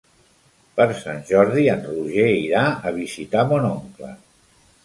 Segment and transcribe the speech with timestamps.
[0.79, 4.11] Per Sant Jordi en Roger irà a visitar mon oncle.